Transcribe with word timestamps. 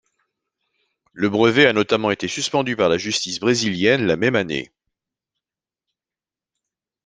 Le 1.13 1.29
brevet 1.29 1.67
a 1.67 1.73
notamment 1.73 2.09
été 2.09 2.27
suspendu 2.27 2.75
par 2.75 2.89
la 2.89 2.97
justice 2.97 3.39
brésilienne 3.39 4.07
la 4.07 4.15
même 4.17 4.35
année. 4.35 4.71